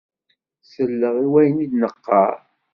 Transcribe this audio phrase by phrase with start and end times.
[0.71, 2.35] Sel-aɣ i wayen i d-neqqaṛ!